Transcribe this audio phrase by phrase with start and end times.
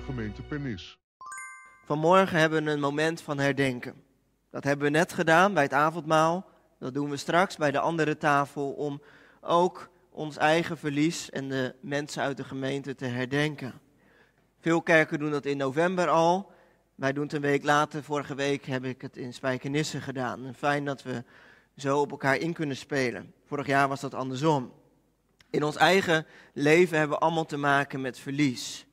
[0.00, 0.98] gemeente Pernis.
[1.84, 3.94] Vanmorgen hebben we een moment van herdenken.
[4.50, 6.46] Dat hebben we net gedaan bij het avondmaal.
[6.78, 9.02] Dat doen we straks bij de andere tafel om
[9.40, 13.80] ook ons eigen verlies en de mensen uit de gemeente te herdenken.
[14.58, 16.52] Veel kerken doen dat in november al.
[16.94, 18.02] Wij doen het een week later.
[18.02, 20.54] Vorige week heb ik het in Spijkenisse gedaan.
[20.56, 21.24] Fijn dat we
[21.76, 23.34] zo op elkaar in kunnen spelen.
[23.44, 24.72] Vorig jaar was dat andersom.
[25.50, 28.86] In ons eigen leven hebben we allemaal te maken met verlies.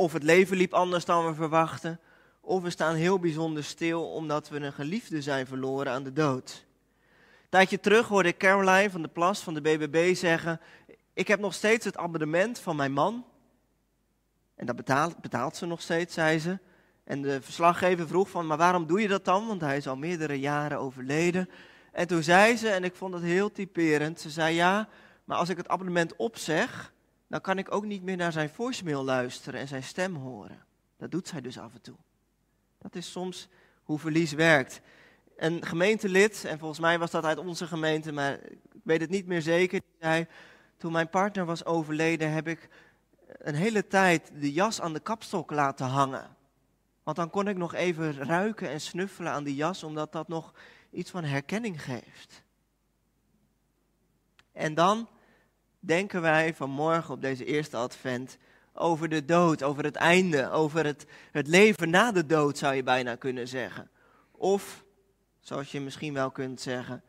[0.00, 2.00] Of het leven liep anders dan we verwachten,
[2.40, 6.64] of we staan heel bijzonder stil omdat we een geliefde zijn verloren aan de dood.
[6.88, 10.60] Een tijdje terug hoorde ik Caroline van de Plas van de BBB zeggen:
[11.12, 13.24] Ik heb nog steeds het abonnement van mijn man.
[14.54, 16.58] En dat betaalt, betaalt ze nog steeds, zei ze.
[17.04, 19.46] En de verslaggever vroeg van, maar waarom doe je dat dan?
[19.46, 21.48] Want hij is al meerdere jaren overleden.
[21.92, 24.88] En toen zei ze, en ik vond het heel typerend, ze zei ja,
[25.24, 26.92] maar als ik het abonnement opzeg,
[27.30, 30.64] dan kan ik ook niet meer naar zijn voicemail luisteren en zijn stem horen.
[30.96, 31.96] Dat doet zij dus af en toe.
[32.78, 33.48] Dat is soms
[33.82, 34.80] hoe verlies werkt.
[35.36, 39.26] Een gemeentelid, en volgens mij was dat uit onze gemeente, maar ik weet het niet
[39.26, 40.26] meer zeker, die zei,
[40.76, 42.68] toen mijn partner was overleden heb ik
[43.26, 46.36] een hele tijd de jas aan de kapstok laten hangen.
[47.02, 50.54] Want dan kon ik nog even ruiken en snuffelen aan die jas, omdat dat nog
[50.90, 52.42] iets van herkenning geeft.
[54.52, 55.08] En dan
[55.80, 58.38] denken wij vanmorgen op deze eerste advent
[58.72, 62.82] over de dood, over het einde, over het, het leven na de dood, zou je
[62.82, 63.90] bijna kunnen zeggen.
[64.30, 64.84] Of,
[65.40, 67.02] zoals je misschien wel kunt zeggen,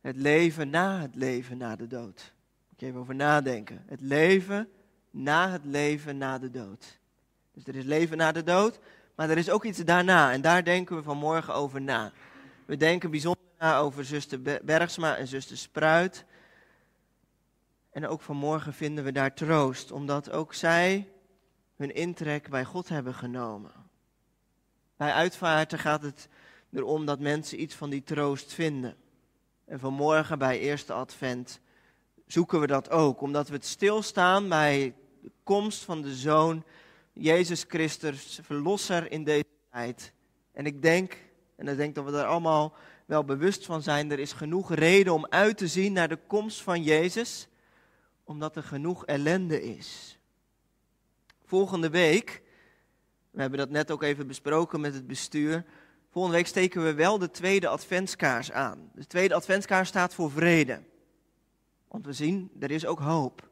[0.00, 2.32] het leven na het leven na de dood.
[2.68, 3.84] Moet je even over nadenken.
[3.86, 4.68] Het leven
[5.10, 6.98] na het leven na de dood.
[7.52, 8.78] Dus er is leven na de dood,
[9.14, 10.32] maar er is ook iets daarna.
[10.32, 12.12] En daar denken we vanmorgen over na.
[12.66, 16.24] We denken bijzonder na over zuster Bergsma en zuster Spruit.
[17.92, 21.08] En ook vanmorgen vinden we daar troost, omdat ook zij
[21.76, 23.72] hun intrek bij God hebben genomen.
[24.96, 26.28] Bij uitvaarten gaat het
[26.72, 28.96] erom dat mensen iets van die troost vinden.
[29.64, 31.60] En vanmorgen bij eerste advent
[32.26, 36.64] zoeken we dat ook, omdat we het stilstaan bij de komst van de Zoon,
[37.12, 40.12] Jezus Christus, verlosser in deze tijd.
[40.52, 41.18] En ik denk,
[41.56, 42.74] en ik denk dat we daar allemaal
[43.06, 46.62] wel bewust van zijn, er is genoeg reden om uit te zien naar de komst
[46.62, 47.48] van Jezus
[48.24, 50.18] omdat er genoeg ellende is.
[51.44, 52.42] Volgende week,
[53.30, 55.64] we hebben dat net ook even besproken met het bestuur.
[56.10, 58.90] Volgende week steken we wel de tweede adventskaars aan.
[58.94, 60.82] De tweede adventskaars staat voor vrede.
[61.88, 63.50] Want we zien, er is ook hoop.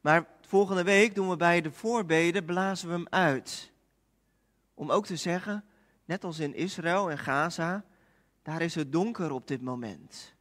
[0.00, 3.72] Maar volgende week doen we bij de voorbeden, blazen we hem uit.
[4.74, 5.64] Om ook te zeggen,
[6.04, 7.84] net als in Israël en Gaza,
[8.42, 10.34] daar is het donker op dit moment.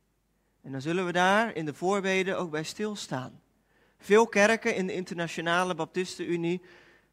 [0.62, 3.42] En dan zullen we daar in de voorbeden ook bij stilstaan.
[4.04, 6.62] Veel kerken in de Internationale Baptistenunie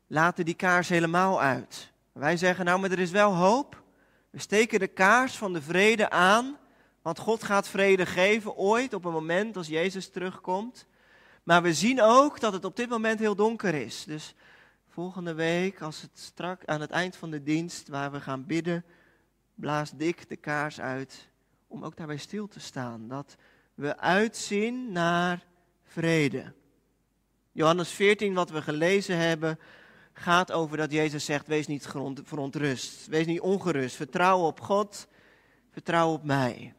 [0.06, 1.93] laten die kaars helemaal uit.
[2.12, 3.82] Wij zeggen, nou, maar er is wel hoop.
[4.31, 6.56] We steken de kaars van de vrede aan,
[7.03, 10.87] want God gaat vrede geven ooit op een moment als Jezus terugkomt.
[11.43, 14.04] Maar we zien ook dat het op dit moment heel donker is.
[14.04, 14.34] Dus
[14.88, 18.84] volgende week, als het strak aan het eind van de dienst, waar we gaan bidden,
[19.54, 21.28] blaas dik de kaars uit,
[21.66, 23.09] om ook daarbij stil te staan.
[23.09, 23.37] Dat
[23.75, 25.47] we uitzien naar
[25.84, 26.56] vrede.
[27.59, 29.59] Johannes 14, wat we gelezen hebben,
[30.13, 31.89] gaat over dat Jezus zegt: Wees niet
[32.25, 35.07] verontrust, wees niet ongerust, vertrouw op God,
[35.71, 36.75] vertrouw op mij.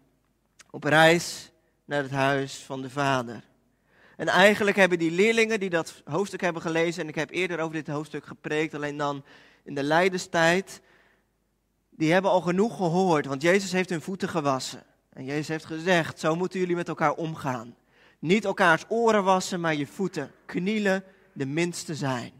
[0.72, 1.52] Op reis
[1.86, 3.44] naar het huis van de Vader.
[4.16, 7.74] En eigenlijk hebben die leerlingen die dat hoofdstuk hebben gelezen, en ik heb eerder over
[7.74, 9.24] dit hoofdstuk gepreekt, alleen dan
[9.64, 10.82] in de lijdenstijd,
[11.90, 14.84] die hebben al genoeg gehoord, want Jezus heeft hun voeten gewassen.
[15.10, 17.76] En Jezus heeft gezegd, zo moeten jullie met elkaar omgaan.
[18.20, 20.32] Niet elkaars oren wassen, maar je voeten.
[20.46, 21.04] Knielen
[21.34, 22.32] de minste zijn.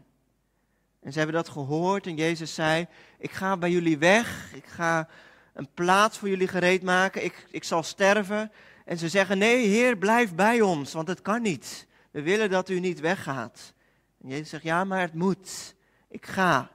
[1.00, 2.86] En ze hebben dat gehoord en Jezus zei,
[3.18, 5.08] ik ga bij jullie weg, ik ga
[5.52, 8.52] een plaats voor jullie gereed maken, ik, ik zal sterven.
[8.84, 11.86] En ze zeggen, nee Heer, blijf bij ons, want het kan niet.
[12.10, 13.74] We willen dat u niet weggaat.
[14.22, 15.74] En Jezus zegt, ja, maar het moet.
[16.08, 16.70] Ik ga.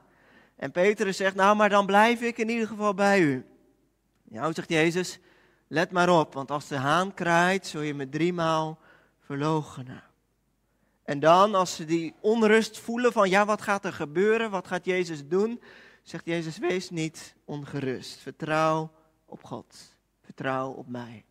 [0.56, 3.44] En Petrus zegt, nou, maar dan blijf ik in ieder geval bij u.
[4.24, 5.18] Nou, zegt Jezus,
[5.68, 8.78] let maar op, want als de haan kraait, zul je me driemaal
[9.26, 10.02] verloochenen.
[11.04, 14.50] En dan, als ze die onrust voelen van, ja, wat gaat er gebeuren?
[14.50, 15.60] Wat gaat Jezus doen?
[16.02, 18.18] Zegt Jezus, wees niet ongerust.
[18.18, 18.90] Vertrouw
[19.24, 19.76] op God.
[20.24, 21.24] Vertrouw op mij.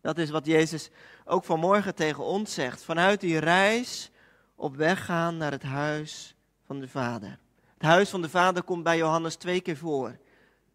[0.00, 0.90] Dat is wat Jezus
[1.24, 2.82] ook vanmorgen tegen ons zegt.
[2.82, 4.10] Vanuit die reis
[4.54, 6.34] op weg gaan naar het huis
[6.66, 7.38] van de Vader.
[7.74, 10.18] Het huis van de Vader komt bij Johannes twee keer voor.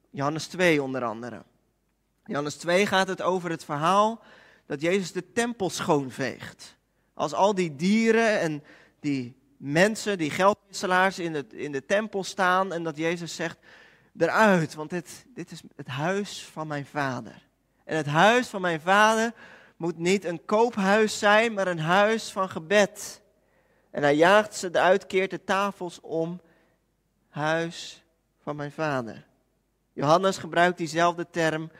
[0.09, 1.43] Johannes 2 onder andere.
[2.25, 4.21] Johannes 2 gaat het over het verhaal
[4.67, 6.77] dat Jezus de tempel schoonveegt.
[7.13, 8.63] Als al die dieren en
[8.99, 13.57] die mensen, die geldwisselaars in, het, in de tempel staan en dat Jezus zegt,
[14.17, 17.45] eruit, want dit, dit is het huis van mijn vader.
[17.83, 19.33] En het huis van mijn vader
[19.77, 23.21] moet niet een koophuis zijn, maar een huis van gebed.
[23.91, 26.41] En hij jaagt ze de tafels om,
[27.29, 28.03] huis
[28.41, 29.25] van mijn vader.
[29.93, 31.71] Johannes gebruikt diezelfde term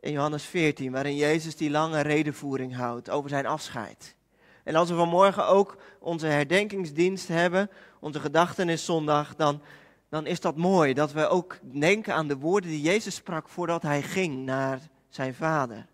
[0.00, 4.16] in Johannes 14, waarin Jezus die lange redenvoering houdt over zijn afscheid.
[4.64, 9.62] En als we vanmorgen ook onze herdenkingsdienst hebben, onze gedachtenis-zondag, dan,
[10.08, 13.82] dan is dat mooi dat we ook denken aan de woorden die Jezus sprak voordat
[13.82, 15.86] hij ging naar zijn vader.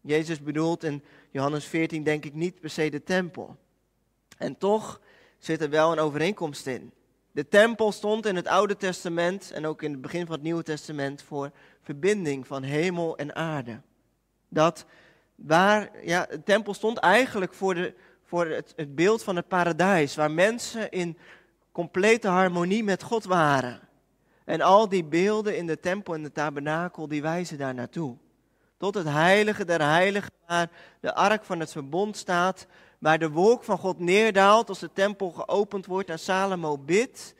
[0.00, 3.56] Jezus bedoelt in Johannes 14 denk ik niet per se de tempel.
[4.38, 5.00] En toch
[5.38, 6.92] zit er wel een overeenkomst in.
[7.38, 10.62] De tempel stond in het Oude Testament en ook in het begin van het Nieuwe
[10.62, 11.50] Testament voor
[11.82, 13.80] verbinding van hemel en aarde.
[14.48, 14.84] Dat
[15.34, 20.14] waar, ja, de tempel stond eigenlijk voor, de, voor het, het beeld van het paradijs,
[20.14, 21.18] waar mensen in
[21.72, 23.80] complete harmonie met God waren.
[24.44, 28.16] En al die beelden in de tempel en de tabernakel, die wijzen daar naartoe.
[28.76, 30.70] Tot het heilige der heiligen, waar
[31.00, 32.66] de ark van het verbond staat,
[32.98, 37.34] waar de wolk van God neerdaalt als de tempel geopend wordt en Salomo bidt.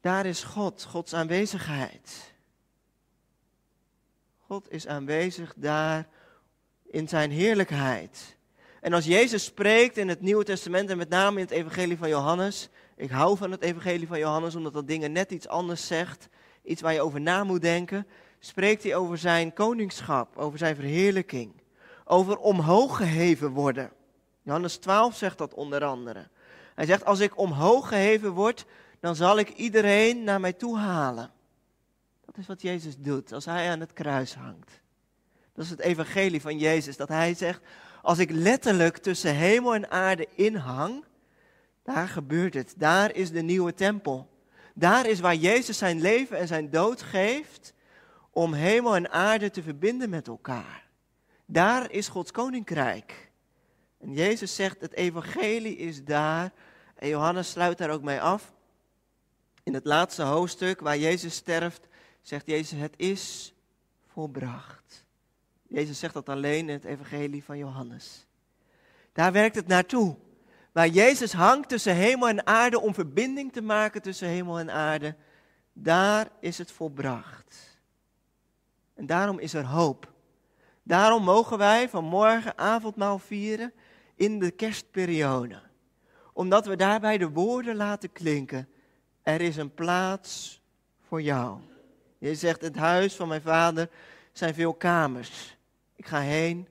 [0.00, 2.32] Daar is God, Gods aanwezigheid.
[4.46, 6.08] God is aanwezig daar
[6.82, 8.36] in zijn heerlijkheid.
[8.80, 12.08] En als Jezus spreekt in het Nieuwe Testament en met name in het Evangelie van
[12.08, 16.28] Johannes, ik hou van het Evangelie van Johannes omdat dat dingen net iets anders zegt,
[16.62, 18.06] iets waar je over na moet denken,
[18.38, 21.52] spreekt hij over zijn koningschap, over zijn verheerlijking,
[22.04, 23.90] over omhoog geheven worden.
[24.44, 26.28] Johannes 12 zegt dat onder andere.
[26.74, 28.64] Hij zegt, als ik omhoog geheven word,
[29.00, 31.30] dan zal ik iedereen naar mij toe halen.
[32.24, 34.80] Dat is wat Jezus doet als hij aan het kruis hangt.
[35.52, 37.60] Dat is het evangelie van Jezus, dat hij zegt,
[38.02, 41.04] als ik letterlijk tussen hemel en aarde inhang,
[41.82, 42.74] daar gebeurt het.
[42.76, 44.28] Daar is de nieuwe tempel.
[44.74, 47.74] Daar is waar Jezus zijn leven en zijn dood geeft
[48.30, 50.86] om hemel en aarde te verbinden met elkaar.
[51.46, 53.32] Daar is Gods koninkrijk.
[54.04, 56.52] En Jezus zegt, het evangelie is daar.
[56.94, 58.52] En Johannes sluit daar ook mee af.
[59.62, 61.88] In het laatste hoofdstuk waar Jezus sterft,
[62.22, 63.54] zegt Jezus, het is
[64.06, 65.04] volbracht.
[65.68, 68.26] Jezus zegt dat alleen in het evangelie van Johannes.
[69.12, 70.16] Daar werkt het naartoe.
[70.72, 75.16] Waar Jezus hangt tussen hemel en aarde om verbinding te maken tussen hemel en aarde,
[75.72, 77.80] daar is het volbracht.
[78.94, 80.12] En daarom is er hoop.
[80.82, 83.72] Daarom mogen wij vanmorgen avondmaal vieren
[84.14, 85.60] in de kerstperiode.
[86.32, 88.68] Omdat we daarbij de woorden laten klinken.
[89.22, 90.60] Er is een plaats
[91.02, 91.58] voor jou.
[92.18, 93.88] Je zegt, het huis van mijn vader
[94.32, 95.56] zijn veel kamers.
[95.96, 96.68] Ik ga heen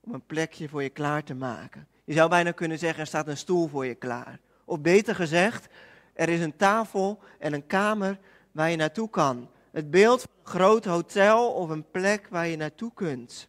[0.00, 1.88] om een plekje voor je klaar te maken.
[2.04, 4.40] Je zou bijna kunnen zeggen, er staat een stoel voor je klaar.
[4.64, 5.66] Of beter gezegd,
[6.12, 8.18] er is een tafel en een kamer
[8.52, 9.50] waar je naartoe kan.
[9.70, 13.48] Het beeld van een groot hotel of een plek waar je naartoe kunt.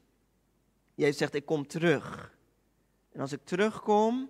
[0.95, 2.34] Jezus zegt, ik kom terug.
[3.25, 4.29] Als ik terugkom,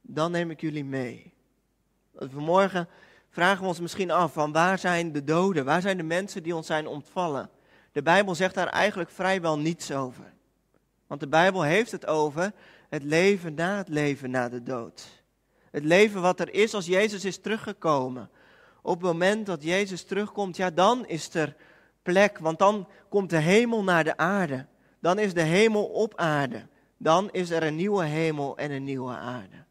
[0.00, 1.32] dan neem ik jullie mee.
[2.14, 2.88] Vanmorgen
[3.30, 5.64] vragen we ons misschien af van waar zijn de doden?
[5.64, 7.50] Waar zijn de mensen die ons zijn ontvallen?
[7.92, 10.32] De Bijbel zegt daar eigenlijk vrijwel niets over.
[11.06, 12.52] Want de Bijbel heeft het over
[12.88, 15.22] het leven na het leven na de dood.
[15.70, 18.30] Het leven wat er is als Jezus is teruggekomen.
[18.82, 21.56] Op het moment dat Jezus terugkomt, ja, dan is er
[22.02, 24.66] plek, want dan komt de hemel naar de aarde.
[25.00, 26.66] Dan is de hemel op aarde.
[26.98, 29.64] Dan is er een nieuwe hemel en een nieuwe aarde.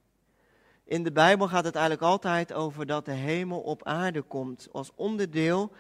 [0.84, 4.92] In de Bijbel gaat het eigenlijk altijd over dat de hemel op aarde komt als
[4.96, 5.72] onderdeel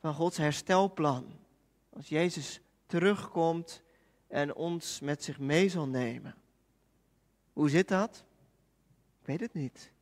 [0.00, 1.24] van Gods herstelplan.
[1.96, 3.82] Als Jezus terugkomt
[4.28, 6.34] en ons met zich mee zal nemen.
[7.52, 8.24] Hoe zit dat?
[9.20, 9.92] Ik weet het niet.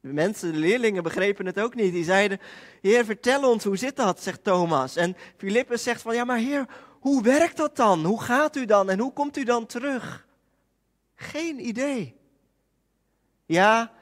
[0.00, 1.92] De mensen, de leerlingen begrepen het ook niet.
[1.92, 2.40] Die zeiden,
[2.80, 4.96] Heer, vertel ons, hoe zit dat, zegt Thomas.
[4.96, 6.66] En Filippus zegt van, ja maar Heer,
[7.00, 8.04] hoe werkt dat dan?
[8.04, 10.26] Hoe gaat u dan en hoe komt u dan terug?
[11.14, 12.16] Geen idee.
[13.46, 13.92] Ja,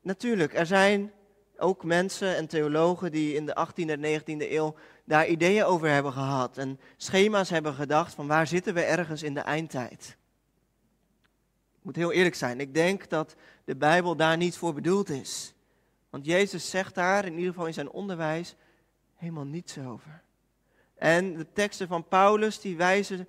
[0.00, 1.12] natuurlijk, er zijn
[1.58, 6.12] ook mensen en theologen die in de 18e en 19e eeuw daar ideeën over hebben
[6.12, 6.58] gehad.
[6.58, 10.16] En schema's hebben gedacht van waar zitten we ergens in de eindtijd.
[11.78, 15.54] Ik moet heel eerlijk zijn, ik denk dat de Bijbel daar niet voor bedoeld is.
[16.10, 18.54] Want Jezus zegt daar, in ieder geval in zijn onderwijs,
[19.14, 20.22] helemaal niets over.
[20.94, 23.28] En de teksten van Paulus, die wijzen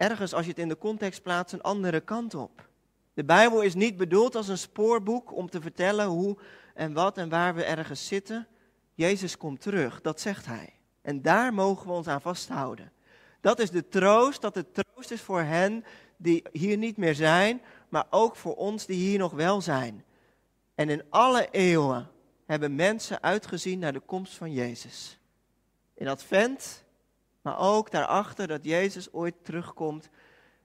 [0.00, 2.68] ergens, als je het in de context plaatst, een andere kant op.
[3.14, 6.36] De Bijbel is niet bedoeld als een spoorboek om te vertellen hoe
[6.74, 8.48] en wat en waar we ergens zitten.
[8.94, 10.72] Jezus komt terug, dat zegt hij.
[11.02, 12.92] En daar mogen we ons aan vasthouden.
[13.40, 15.84] Dat is de troost, dat het troost is voor hen
[16.16, 20.04] die hier niet meer zijn, maar ook voor ons die hier nog wel zijn.
[20.74, 22.10] En in alle eeuwen
[22.46, 25.18] hebben mensen uitgezien naar de komst van Jezus.
[25.94, 26.84] In Advent,
[27.42, 30.08] maar ook daarachter dat Jezus ooit terugkomt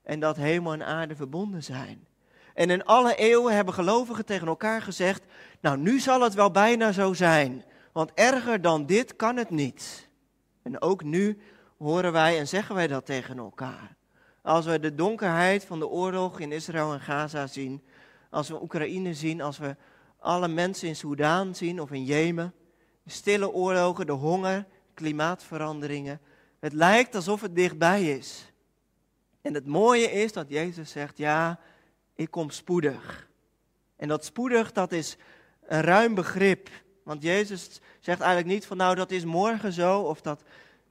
[0.03, 2.07] en dat hemel en aarde verbonden zijn.
[2.53, 5.25] En in alle eeuwen hebben gelovigen tegen elkaar gezegd:
[5.59, 10.09] Nou, nu zal het wel bijna zo zijn, want erger dan dit kan het niet.
[10.61, 11.37] En ook nu
[11.77, 13.95] horen wij en zeggen wij dat tegen elkaar.
[14.41, 17.83] Als we de donkerheid van de oorlog in Israël en Gaza zien,
[18.29, 19.75] als we Oekraïne zien, als we
[20.19, 22.53] alle mensen in Soudaan zien of in Jemen,
[23.03, 26.19] de stille oorlogen, de honger, klimaatveranderingen.
[26.65, 28.51] Het lijkt alsof het dichtbij is.
[29.41, 31.59] En het mooie is dat Jezus zegt, ja,
[32.15, 33.29] ik kom spoedig.
[33.95, 35.17] En dat spoedig, dat is
[35.65, 36.69] een ruim begrip.
[37.03, 40.43] Want Jezus zegt eigenlijk niet van, nou, dat is morgen zo, of dat,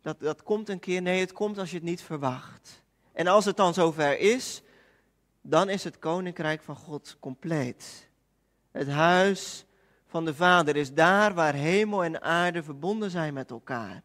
[0.02, 1.02] dat, dat komt een keer.
[1.02, 2.82] Nee, het komt als je het niet verwacht.
[3.12, 4.62] En als het dan zover is,
[5.40, 8.08] dan is het koninkrijk van God compleet.
[8.70, 9.64] Het huis
[10.06, 14.02] van de Vader is daar waar hemel en aarde verbonden zijn met elkaar.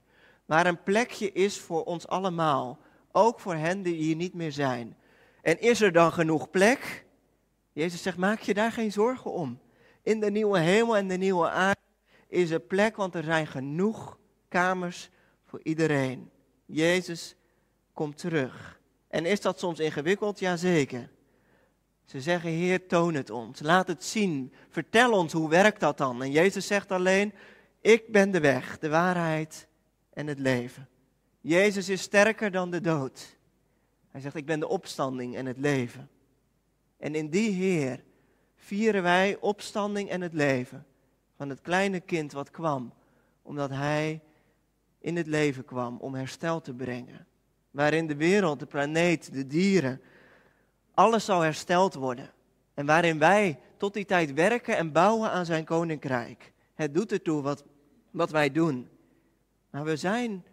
[0.49, 2.79] Waar een plekje is voor ons allemaal,
[3.11, 4.97] ook voor hen die hier niet meer zijn.
[5.41, 7.05] En is er dan genoeg plek?
[7.71, 9.59] Jezus zegt, maak je daar geen zorgen om.
[10.03, 11.79] In de nieuwe hemel en de nieuwe aarde
[12.27, 15.09] is er plek, want er zijn genoeg kamers
[15.45, 16.29] voor iedereen.
[16.65, 17.35] Jezus
[17.93, 18.79] komt terug.
[19.07, 20.39] En is dat soms ingewikkeld?
[20.39, 21.09] Jazeker.
[22.05, 23.59] Ze zeggen, Heer, toon het ons.
[23.61, 24.53] Laat het zien.
[24.69, 26.23] Vertel ons, hoe werkt dat dan?
[26.23, 27.33] En Jezus zegt alleen,
[27.81, 29.67] ik ben de weg, de waarheid
[30.19, 30.87] en het leven.
[31.41, 33.37] Jezus is sterker dan de dood.
[34.07, 36.09] Hij zegt, ik ben de opstanding en het leven.
[36.97, 38.03] En in die Heer
[38.55, 40.85] vieren wij opstanding en het leven
[41.35, 42.93] van het kleine kind wat kwam,
[43.41, 44.21] omdat Hij
[44.99, 47.27] in het leven kwam om herstel te brengen.
[47.71, 50.01] Waarin de wereld, de planeet, de dieren,
[50.93, 52.31] alles zal hersteld worden.
[52.73, 56.53] En waarin wij tot die tijd werken en bouwen aan zijn koninkrijk.
[56.73, 57.63] Het doet ertoe wat,
[58.11, 58.89] wat wij doen.
[59.69, 60.45] Maar we zijn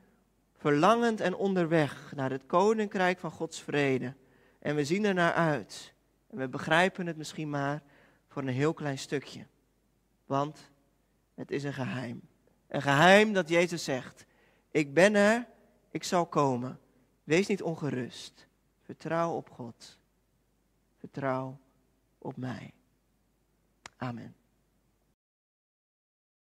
[0.56, 4.14] verlangend en onderweg naar het koninkrijk van Gods vrede.
[4.58, 5.94] En we zien er naar uit.
[6.30, 7.82] En we begrijpen het misschien maar
[8.28, 9.46] voor een heel klein stukje.
[10.26, 10.70] Want
[11.35, 12.20] het is een geheim.
[12.68, 14.26] Een geheim dat Jezus zegt:
[14.70, 15.46] Ik ben er,
[15.90, 16.78] ik zal komen.
[17.25, 18.46] Wees niet ongerust.
[18.82, 19.99] Vertrouw op God.
[20.99, 21.58] Vertrouw
[22.18, 22.73] op mij.
[23.96, 24.35] Amen.